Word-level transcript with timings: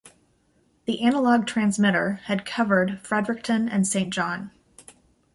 The 0.85 1.03
analog 1.03 1.45
transmitter 1.45 2.21
had 2.23 2.43
covered 2.43 2.99
Fredericton 3.05 3.69
and 3.69 3.85
Saint 3.87 4.11
John. 4.11 4.49